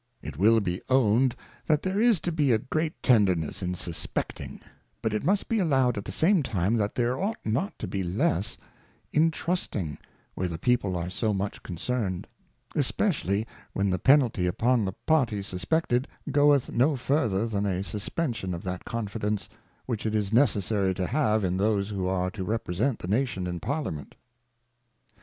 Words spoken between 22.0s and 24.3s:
are to represent the Nation in Parliament.